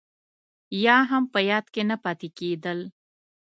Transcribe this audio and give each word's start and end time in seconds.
يا 0.85 0.97
هم 1.09 1.23
په 1.33 1.39
ياد 1.49 1.65
کې 1.73 1.81
نه 1.89 1.95
پاتې 2.03 2.27
کېدل. 2.37 2.79